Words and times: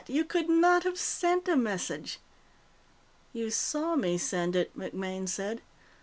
You 0.07 0.25
could 0.25 0.49
not 0.49 0.81
have 0.83 0.97
sent 0.97 1.47
a 1.47 1.55
message." 1.55 2.19
"You 3.33 3.51
saw 3.51 3.95
me 3.95 4.17
send 4.17 4.55
it," 4.55 4.75
MacMaine 4.75 5.29
said. 5.29 5.61